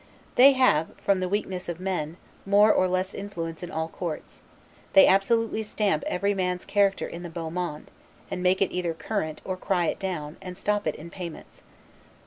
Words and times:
They 0.33 0.53
have, 0.53 0.95
from 0.99 1.19
the 1.19 1.29
weakness 1.29 1.69
of 1.69 1.79
men, 1.79 2.17
more 2.43 2.73
or 2.73 2.87
less 2.87 3.13
influence 3.13 3.61
in 3.61 3.69
all 3.69 3.87
courts; 3.87 4.41
they 4.93 5.05
absolutely 5.05 5.61
stamp 5.61 6.03
every 6.07 6.33
man's 6.33 6.65
character 6.65 7.05
in 7.05 7.21
the 7.21 7.29
beau 7.29 7.51
monde, 7.51 7.91
and 8.31 8.41
make 8.41 8.63
it 8.63 8.71
either 8.73 8.95
current, 8.95 9.41
or 9.45 9.55
cry 9.57 9.85
it 9.85 9.99
down, 9.99 10.37
and 10.41 10.57
stop 10.57 10.87
it 10.87 10.95
in 10.95 11.11
payments. 11.11 11.61